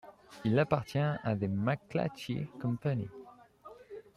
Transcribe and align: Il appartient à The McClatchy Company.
Il 0.45 0.57
appartient 0.57 0.97
à 0.97 1.35
The 1.35 1.43
McClatchy 1.47 2.47
Company. 2.59 3.07